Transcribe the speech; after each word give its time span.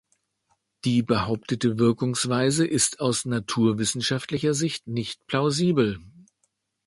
Die 0.83 1.03
behauptete 1.03 1.77
Wirkungsweise 1.77 2.65
ist 2.65 3.01
aus 3.01 3.25
naturwissenschaftlicher 3.25 4.55
Sicht 4.55 4.87
nicht 4.87 5.27
plausibel. 5.27 5.99